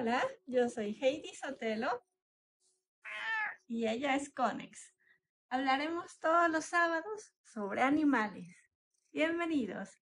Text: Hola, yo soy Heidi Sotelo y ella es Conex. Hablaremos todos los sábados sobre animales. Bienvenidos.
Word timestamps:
Hola, 0.00 0.24
yo 0.46 0.68
soy 0.68 0.96
Heidi 1.00 1.34
Sotelo 1.34 2.04
y 3.66 3.88
ella 3.88 4.14
es 4.14 4.32
Conex. 4.32 4.94
Hablaremos 5.50 6.20
todos 6.20 6.48
los 6.50 6.66
sábados 6.66 7.34
sobre 7.42 7.82
animales. 7.82 8.56
Bienvenidos. 9.10 9.98